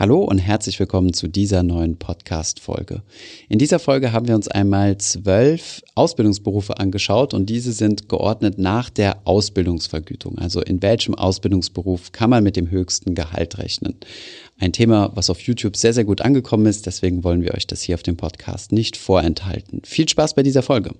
[0.00, 3.02] Hallo und herzlich willkommen zu dieser neuen Podcast-Folge.
[3.48, 8.90] In dieser Folge haben wir uns einmal zwölf Ausbildungsberufe angeschaut und diese sind geordnet nach
[8.90, 10.38] der Ausbildungsvergütung.
[10.38, 13.96] Also in welchem Ausbildungsberuf kann man mit dem höchsten Gehalt rechnen?
[14.60, 16.86] Ein Thema, was auf YouTube sehr, sehr gut angekommen ist.
[16.86, 19.82] Deswegen wollen wir euch das hier auf dem Podcast nicht vorenthalten.
[19.84, 20.92] Viel Spaß bei dieser Folge.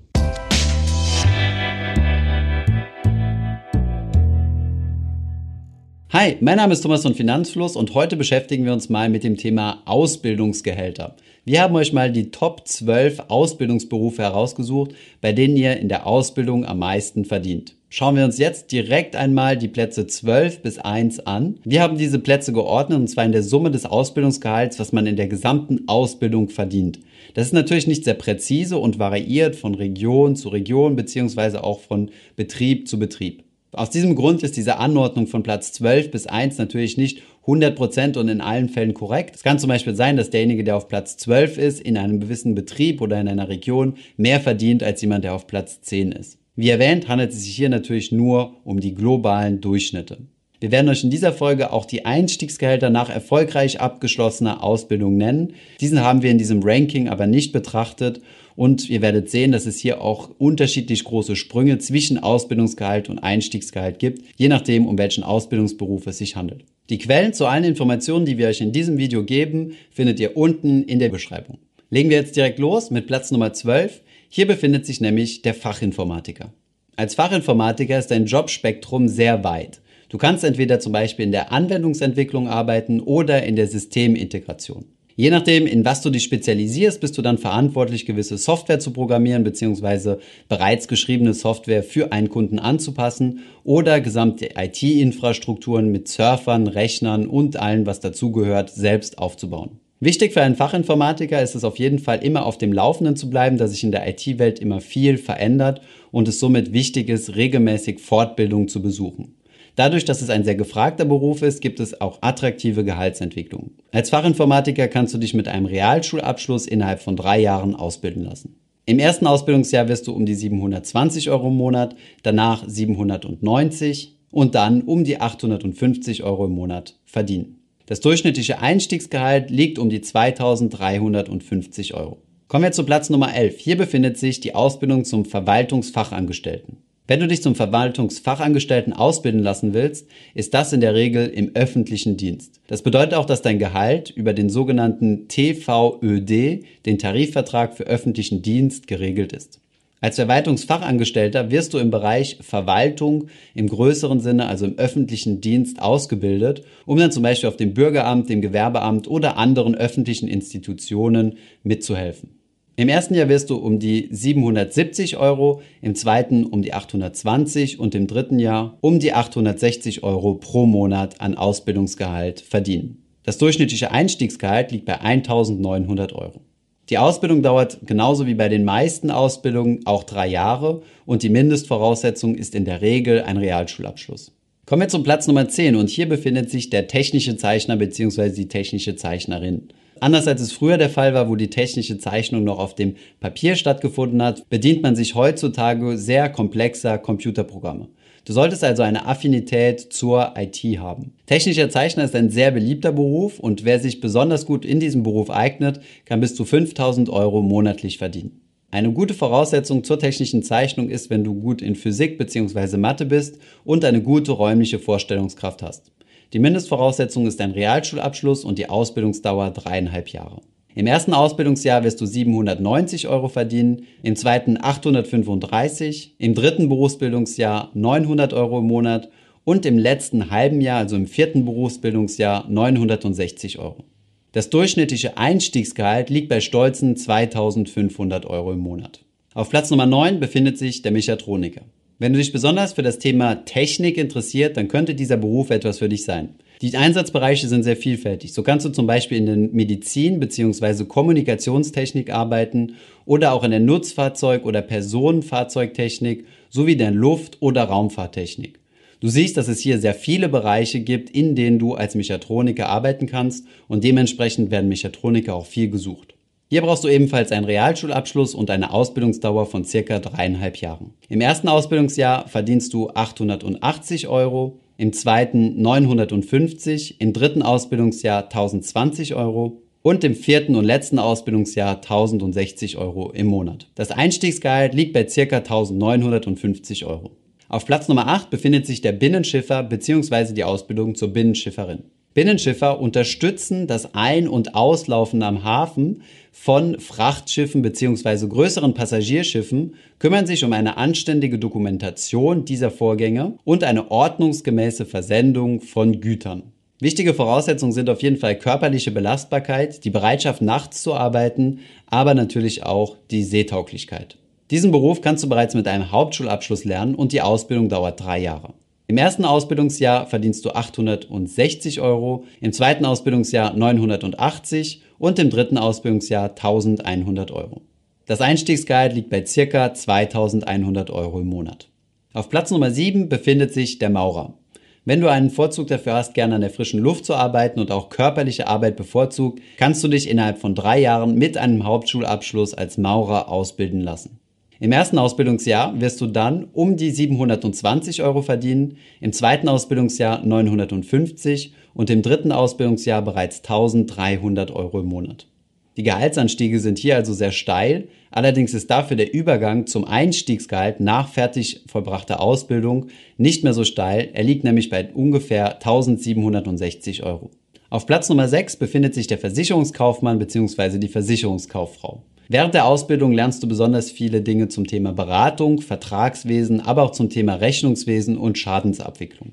[6.20, 9.36] Hi, mein Name ist Thomas von Finanzfluss und heute beschäftigen wir uns mal mit dem
[9.36, 11.14] Thema Ausbildungsgehälter.
[11.44, 16.64] Wir haben euch mal die Top 12 Ausbildungsberufe herausgesucht, bei denen ihr in der Ausbildung
[16.64, 17.76] am meisten verdient.
[17.88, 21.60] Schauen wir uns jetzt direkt einmal die Plätze 12 bis 1 an.
[21.62, 25.14] Wir haben diese Plätze geordnet und zwar in der Summe des Ausbildungsgehalts, was man in
[25.14, 26.98] der gesamten Ausbildung verdient.
[27.34, 32.10] Das ist natürlich nicht sehr präzise und variiert von Region zu Region beziehungsweise auch von
[32.34, 33.44] Betrieb zu Betrieb.
[33.72, 38.28] Aus diesem Grund ist diese Anordnung von Platz 12 bis 1 natürlich nicht 100% und
[38.28, 39.36] in allen Fällen korrekt.
[39.36, 42.54] Es kann zum Beispiel sein, dass derjenige, der auf Platz 12 ist, in einem gewissen
[42.54, 46.38] Betrieb oder in einer Region mehr verdient als jemand, der auf Platz 10 ist.
[46.56, 50.18] Wie erwähnt, handelt es sich hier natürlich nur um die globalen Durchschnitte.
[50.60, 55.54] Wir werden euch in dieser Folge auch die Einstiegsgehälter nach erfolgreich abgeschlossener Ausbildung nennen.
[55.80, 58.20] Diesen haben wir in diesem Ranking aber nicht betrachtet
[58.58, 64.00] und ihr werdet sehen, dass es hier auch unterschiedlich große Sprünge zwischen Ausbildungsgehalt und Einstiegsgehalt
[64.00, 66.64] gibt, je nachdem, um welchen Ausbildungsberuf es sich handelt.
[66.90, 70.82] Die Quellen zu allen Informationen, die wir euch in diesem Video geben, findet ihr unten
[70.82, 71.58] in der Beschreibung.
[71.90, 74.02] Legen wir jetzt direkt los mit Platz Nummer 12.
[74.28, 76.52] Hier befindet sich nämlich der Fachinformatiker.
[76.96, 79.80] Als Fachinformatiker ist dein Jobspektrum sehr weit.
[80.08, 84.86] Du kannst entweder zum Beispiel in der Anwendungsentwicklung arbeiten oder in der Systemintegration.
[85.20, 89.42] Je nachdem, in was du dich spezialisierst, bist du dann verantwortlich, gewisse Software zu programmieren
[89.42, 90.18] bzw.
[90.48, 97.84] bereits geschriebene Software für einen Kunden anzupassen oder gesamte IT-Infrastrukturen mit Surfern, Rechnern und allem,
[97.84, 99.80] was dazugehört, selbst aufzubauen.
[99.98, 103.58] Wichtig für einen Fachinformatiker ist es auf jeden Fall immer auf dem Laufenden zu bleiben,
[103.58, 105.80] da sich in der IT-Welt immer viel verändert
[106.12, 109.34] und es somit wichtig ist, regelmäßig Fortbildung zu besuchen.
[109.78, 113.76] Dadurch, dass es ein sehr gefragter Beruf ist, gibt es auch attraktive Gehaltsentwicklungen.
[113.92, 118.56] Als Fachinformatiker kannst du dich mit einem Realschulabschluss innerhalb von drei Jahren ausbilden lassen.
[118.86, 121.94] Im ersten Ausbildungsjahr wirst du um die 720 Euro im Monat,
[122.24, 127.60] danach 790 und dann um die 850 Euro im Monat verdienen.
[127.86, 132.18] Das durchschnittliche Einstiegsgehalt liegt um die 2350 Euro.
[132.48, 133.60] Kommen wir zu Platz Nummer 11.
[133.60, 136.78] Hier befindet sich die Ausbildung zum Verwaltungsfachangestellten.
[137.08, 142.18] Wenn du dich zum Verwaltungsfachangestellten ausbilden lassen willst, ist das in der Regel im öffentlichen
[142.18, 142.60] Dienst.
[142.66, 148.86] Das bedeutet auch, dass dein Gehalt über den sogenannten TVÖD, den Tarifvertrag für öffentlichen Dienst,
[148.86, 149.58] geregelt ist.
[150.02, 156.62] Als Verwaltungsfachangestellter wirst du im Bereich Verwaltung im größeren Sinne, also im öffentlichen Dienst, ausgebildet,
[156.84, 162.37] um dann zum Beispiel auf dem Bürgeramt, dem Gewerbeamt oder anderen öffentlichen Institutionen mitzuhelfen.
[162.78, 167.92] Im ersten Jahr wirst du um die 770 Euro, im zweiten um die 820 und
[167.96, 173.02] im dritten Jahr um die 860 Euro pro Monat an Ausbildungsgehalt verdienen.
[173.24, 176.40] Das durchschnittliche Einstiegsgehalt liegt bei 1900 Euro.
[176.88, 182.36] Die Ausbildung dauert genauso wie bei den meisten Ausbildungen auch drei Jahre und die Mindestvoraussetzung
[182.36, 184.30] ist in der Regel ein Realschulabschluss.
[184.66, 188.30] Kommen wir zum Platz Nummer 10 und hier befindet sich der technische Zeichner bzw.
[188.30, 189.70] die technische Zeichnerin.
[190.00, 193.56] Anders als es früher der Fall war, wo die technische Zeichnung noch auf dem Papier
[193.56, 197.88] stattgefunden hat, bedient man sich heutzutage sehr komplexer Computerprogramme.
[198.24, 201.14] Du solltest also eine Affinität zur IT haben.
[201.26, 205.30] Technischer Zeichner ist ein sehr beliebter Beruf und wer sich besonders gut in diesem Beruf
[205.30, 208.42] eignet, kann bis zu 5000 Euro monatlich verdienen.
[208.70, 212.76] Eine gute Voraussetzung zur technischen Zeichnung ist, wenn du gut in Physik bzw.
[212.76, 215.90] Mathe bist und eine gute räumliche Vorstellungskraft hast.
[216.34, 220.42] Die Mindestvoraussetzung ist ein Realschulabschluss und die Ausbildungsdauer dreieinhalb Jahre.
[220.74, 228.34] Im ersten Ausbildungsjahr wirst du 790 Euro verdienen, im zweiten 835, im dritten Berufsbildungsjahr 900
[228.34, 229.08] Euro im Monat
[229.44, 233.84] und im letzten halben Jahr, also im vierten Berufsbildungsjahr, 960 Euro.
[234.32, 239.02] Das durchschnittliche Einstiegsgehalt liegt bei stolzen 2500 Euro im Monat.
[239.32, 241.62] Auf Platz Nummer 9 befindet sich der Mechatroniker.
[242.00, 245.88] Wenn du dich besonders für das Thema Technik interessiert, dann könnte dieser Beruf etwas für
[245.88, 246.36] dich sein.
[246.62, 248.32] Die Einsatzbereiche sind sehr vielfältig.
[248.32, 250.84] So kannst du zum Beispiel in der Medizin bzw.
[250.84, 258.60] Kommunikationstechnik arbeiten oder auch in der Nutzfahrzeug- oder Personenfahrzeugtechnik sowie der Luft- oder Raumfahrttechnik.
[259.00, 263.06] Du siehst, dass es hier sehr viele Bereiche gibt, in denen du als Mechatroniker arbeiten
[263.06, 266.14] kannst und dementsprechend werden Mechatroniker auch viel gesucht.
[266.50, 270.94] Hier brauchst du ebenfalls einen Realschulabschluss und eine Ausbildungsdauer von circa dreieinhalb Jahren.
[271.10, 279.60] Im ersten Ausbildungsjahr verdienst du 880 Euro, im zweiten 950, im dritten Ausbildungsjahr 1020 Euro
[279.82, 283.66] und im vierten und letzten Ausbildungsjahr 1060 Euro im Monat.
[283.74, 285.36] Das Einstiegsgehalt liegt bei ca.
[285.36, 287.10] 1950 Euro.
[287.50, 290.32] Auf Platz Nummer 8 befindet sich der Binnenschiffer bzw.
[290.32, 291.84] die Ausbildung zur Binnenschifferin.
[292.14, 296.02] Binnenschiffer unterstützen das Ein- und Auslaufen am Hafen
[296.32, 298.26] von Frachtschiffen bzw.
[298.26, 306.00] größeren Passagierschiffen, kümmern sich um eine anständige Dokumentation dieser Vorgänge und eine ordnungsgemäße Versendung von
[306.00, 306.52] Gütern.
[306.80, 312.62] Wichtige Voraussetzungen sind auf jeden Fall körperliche Belastbarkeit, die Bereitschaft nachts zu arbeiten, aber natürlich
[312.62, 314.16] auch die Seetauglichkeit.
[314.52, 318.54] Diesen Beruf kannst du bereits mit einem Hauptschulabschluss lernen und die Ausbildung dauert drei Jahre.
[318.90, 326.30] Im ersten Ausbildungsjahr verdienst du 860 Euro, im zweiten Ausbildungsjahr 980 und im dritten Ausbildungsjahr
[326.30, 327.60] 1100 Euro.
[328.06, 331.68] Das Einstiegsgehalt liegt bei circa 2100 Euro im Monat.
[332.14, 334.38] Auf Platz Nummer 7 befindet sich der Maurer.
[334.86, 337.90] Wenn du einen Vorzug dafür hast, gerne an der frischen Luft zu arbeiten und auch
[337.90, 343.28] körperliche Arbeit bevorzugt, kannst du dich innerhalb von drei Jahren mit einem Hauptschulabschluss als Maurer
[343.28, 344.18] ausbilden lassen.
[344.60, 351.52] Im ersten Ausbildungsjahr wirst du dann um die 720 Euro verdienen, im zweiten Ausbildungsjahr 950
[351.74, 355.28] und im dritten Ausbildungsjahr bereits 1300 Euro im Monat.
[355.76, 361.08] Die Gehaltsanstiege sind hier also sehr steil, allerdings ist dafür der Übergang zum Einstiegsgehalt nach
[361.08, 367.30] fertig vollbrachter Ausbildung nicht mehr so steil, er liegt nämlich bei ungefähr 1760 Euro.
[367.70, 370.78] Auf Platz Nummer 6 befindet sich der Versicherungskaufmann bzw.
[370.78, 372.00] die Versicherungskauffrau.
[372.26, 377.10] Während der Ausbildung lernst du besonders viele Dinge zum Thema Beratung, Vertragswesen, aber auch zum
[377.10, 379.32] Thema Rechnungswesen und Schadensabwicklung.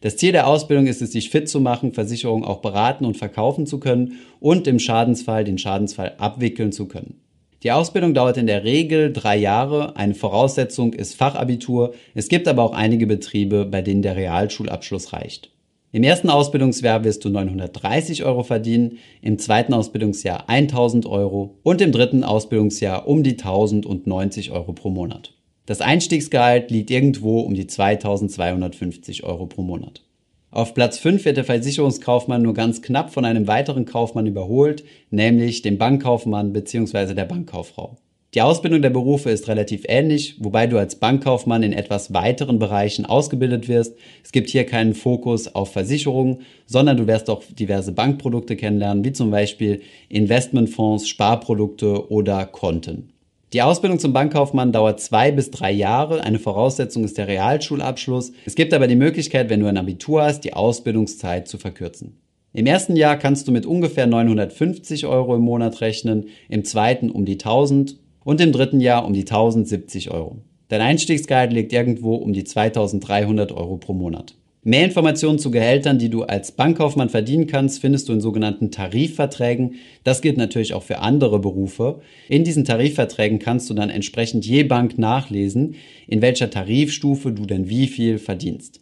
[0.00, 3.66] Das Ziel der Ausbildung ist es, sich fit zu machen, Versicherungen auch beraten und verkaufen
[3.66, 7.20] zu können und im Schadensfall den Schadensfall abwickeln zu können.
[7.62, 9.96] Die Ausbildung dauert in der Regel drei Jahre.
[9.96, 11.92] Eine Voraussetzung ist Fachabitur.
[12.14, 15.53] Es gibt aber auch einige Betriebe, bei denen der Realschulabschluss reicht.
[15.94, 21.92] Im ersten Ausbildungsjahr wirst du 930 Euro verdienen, im zweiten Ausbildungsjahr 1000 Euro und im
[21.92, 25.34] dritten Ausbildungsjahr um die 1090 Euro pro Monat.
[25.66, 30.02] Das Einstiegsgehalt liegt irgendwo um die 2250 Euro pro Monat.
[30.50, 35.62] Auf Platz 5 wird der Versicherungskaufmann nur ganz knapp von einem weiteren Kaufmann überholt, nämlich
[35.62, 37.14] dem Bankkaufmann bzw.
[37.14, 37.98] der Bankkauffrau.
[38.34, 43.06] Die Ausbildung der Berufe ist relativ ähnlich, wobei du als Bankkaufmann in etwas weiteren Bereichen
[43.06, 43.94] ausgebildet wirst.
[44.24, 49.12] Es gibt hier keinen Fokus auf Versicherungen, sondern du wirst auch diverse Bankprodukte kennenlernen, wie
[49.12, 53.10] zum Beispiel Investmentfonds, Sparprodukte oder Konten.
[53.52, 56.24] Die Ausbildung zum Bankkaufmann dauert zwei bis drei Jahre.
[56.24, 58.32] Eine Voraussetzung ist der Realschulabschluss.
[58.46, 62.18] Es gibt aber die Möglichkeit, wenn du ein Abitur hast, die Ausbildungszeit zu verkürzen.
[62.52, 67.24] Im ersten Jahr kannst du mit ungefähr 950 Euro im Monat rechnen, im zweiten um
[67.24, 70.38] die 1000 und im dritten Jahr um die 1070 Euro.
[70.68, 74.34] Dein Einstiegsgehalt liegt irgendwo um die 2300 Euro pro Monat.
[74.66, 79.74] Mehr Informationen zu Gehältern, die du als Bankkaufmann verdienen kannst, findest du in sogenannten Tarifverträgen.
[80.04, 82.00] Das gilt natürlich auch für andere Berufe.
[82.30, 85.74] In diesen Tarifverträgen kannst du dann entsprechend je Bank nachlesen,
[86.06, 88.80] in welcher Tarifstufe du denn wie viel verdienst.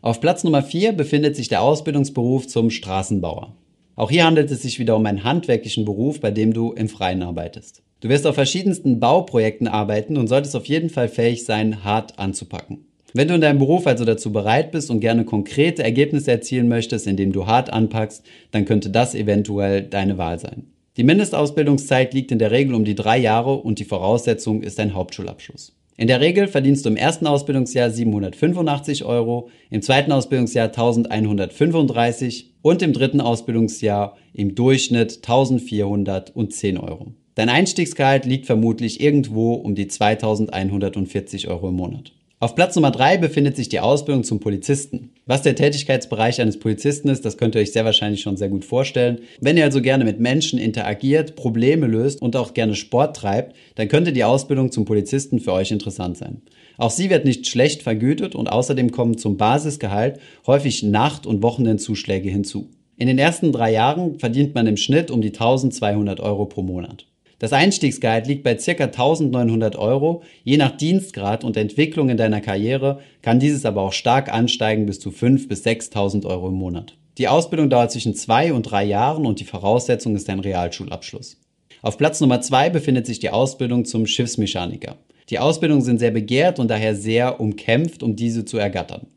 [0.00, 3.56] Auf Platz Nummer 4 befindet sich der Ausbildungsberuf zum Straßenbauer.
[3.96, 7.24] Auch hier handelt es sich wieder um einen handwerklichen Beruf, bei dem du im Freien
[7.24, 7.82] arbeitest.
[8.00, 12.84] Du wirst auf verschiedensten Bauprojekten arbeiten und solltest auf jeden Fall fähig sein, hart anzupacken.
[13.14, 17.06] Wenn du in deinem Beruf also dazu bereit bist und gerne konkrete Ergebnisse erzielen möchtest,
[17.06, 20.66] indem du hart anpackst, dann könnte das eventuell deine Wahl sein.
[20.98, 24.94] Die Mindestausbildungszeit liegt in der Regel um die drei Jahre und die Voraussetzung ist ein
[24.94, 25.74] Hauptschulabschluss.
[25.96, 32.82] In der Regel verdienst du im ersten Ausbildungsjahr 785 Euro, im zweiten Ausbildungsjahr 1135 und
[32.82, 37.14] im dritten Ausbildungsjahr im Durchschnitt 1410 Euro.
[37.36, 42.12] Dein Einstiegsgehalt liegt vermutlich irgendwo um die 2140 Euro im Monat.
[42.38, 45.10] Auf Platz Nummer drei befindet sich die Ausbildung zum Polizisten.
[45.26, 48.64] Was der Tätigkeitsbereich eines Polizisten ist, das könnt ihr euch sehr wahrscheinlich schon sehr gut
[48.64, 49.18] vorstellen.
[49.38, 53.88] Wenn ihr also gerne mit Menschen interagiert, Probleme löst und auch gerne Sport treibt, dann
[53.88, 56.40] könnte die Ausbildung zum Polizisten für euch interessant sein.
[56.78, 62.30] Auch sie wird nicht schlecht vergütet und außerdem kommen zum Basisgehalt häufig Nacht- und Wochenendzuschläge
[62.30, 62.70] hinzu.
[62.96, 67.04] In den ersten drei Jahren verdient man im Schnitt um die 1200 Euro pro Monat.
[67.38, 68.84] Das Einstiegsgehalt liegt bei ca.
[68.84, 70.22] 1900 Euro.
[70.42, 75.00] Je nach Dienstgrad und Entwicklung in deiner Karriere kann dieses aber auch stark ansteigen bis
[75.00, 76.96] zu 5.000 bis 6.000 Euro im Monat.
[77.18, 81.38] Die Ausbildung dauert zwischen zwei und drei Jahren und die Voraussetzung ist ein Realschulabschluss.
[81.82, 84.96] Auf Platz Nummer zwei befindet sich die Ausbildung zum Schiffsmechaniker.
[85.28, 89.08] Die Ausbildungen sind sehr begehrt und daher sehr umkämpft, um diese zu ergattern.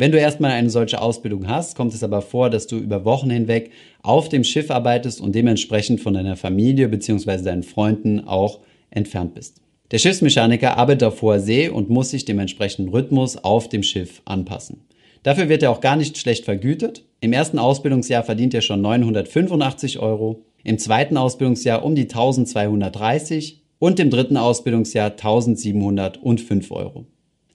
[0.00, 3.30] Wenn du erstmal eine solche Ausbildung hast, kommt es aber vor, dass du über Wochen
[3.30, 7.42] hinweg auf dem Schiff arbeitest und dementsprechend von deiner Familie bzw.
[7.42, 9.60] deinen Freunden auch entfernt bist.
[9.90, 14.22] Der Schiffsmechaniker arbeitet auf hoher See und muss sich dem entsprechenden Rhythmus auf dem Schiff
[14.24, 14.84] anpassen.
[15.24, 17.04] Dafür wird er auch gar nicht schlecht vergütet.
[17.20, 23.98] Im ersten Ausbildungsjahr verdient er schon 985 Euro, im zweiten Ausbildungsjahr um die 1230 und
[23.98, 27.06] im dritten Ausbildungsjahr 1705 Euro.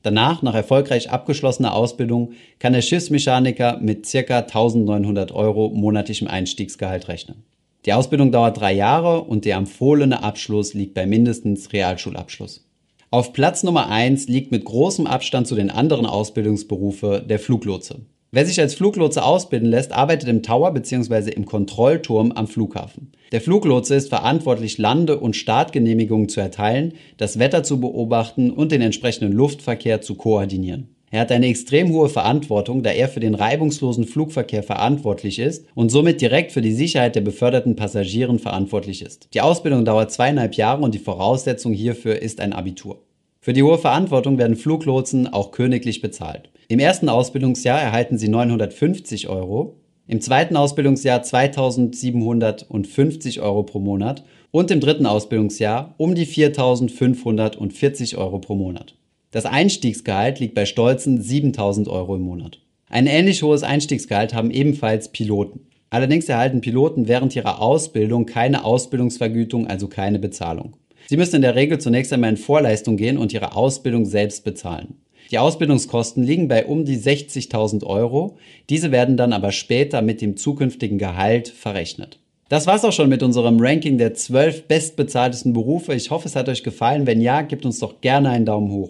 [0.03, 4.39] Danach, nach erfolgreich abgeschlossener Ausbildung, kann der Schiffsmechaniker mit ca.
[4.39, 7.43] 1900 Euro monatlichem Einstiegsgehalt rechnen.
[7.86, 12.65] Die Ausbildung dauert drei Jahre und der empfohlene Abschluss liegt bei mindestens Realschulabschluss.
[13.12, 18.01] Auf Platz Nummer eins liegt mit großem Abstand zu den anderen Ausbildungsberufe der Fluglotse.
[18.35, 21.29] Wer sich als Fluglotse ausbilden lässt, arbeitet im Tower bzw.
[21.29, 23.11] im Kontrollturm am Flughafen.
[23.31, 28.81] Der Fluglotse ist verantwortlich, Lande- und Startgenehmigungen zu erteilen, das Wetter zu beobachten und den
[28.81, 30.95] entsprechenden Luftverkehr zu koordinieren.
[31.11, 35.89] Er hat eine extrem hohe Verantwortung, da er für den reibungslosen Flugverkehr verantwortlich ist und
[35.89, 39.27] somit direkt für die Sicherheit der beförderten Passagieren verantwortlich ist.
[39.35, 43.03] Die Ausbildung dauert zweieinhalb Jahre und die Voraussetzung hierfür ist ein Abitur.
[43.43, 46.50] Für die hohe Verantwortung werden Fluglotsen auch königlich bezahlt.
[46.69, 54.71] Im ersten Ausbildungsjahr erhalten sie 950 Euro, im zweiten Ausbildungsjahr 2750 Euro pro Monat und
[54.71, 58.95] im dritten Ausbildungsjahr um die 4540 Euro pro Monat.
[59.31, 62.59] Das Einstiegsgehalt liegt bei stolzen 7000 Euro im Monat.
[62.88, 65.67] Ein ähnlich hohes Einstiegsgehalt haben ebenfalls Piloten.
[65.89, 70.77] Allerdings erhalten Piloten während ihrer Ausbildung keine Ausbildungsvergütung, also keine Bezahlung.
[71.13, 74.96] Sie müssen in der Regel zunächst einmal in Vorleistung gehen und ihre Ausbildung selbst bezahlen.
[75.29, 78.38] Die Ausbildungskosten liegen bei um die 60.000 Euro.
[78.72, 82.17] Diese werden dann aber später mit dem zukünftigen Gehalt verrechnet.
[82.50, 85.93] Das war's auch schon mit unserem Ranking der 12 bestbezahltesten Berufe.
[85.93, 87.05] Ich hoffe, es hat euch gefallen.
[87.05, 88.89] Wenn ja, gebt uns doch gerne einen Daumen hoch.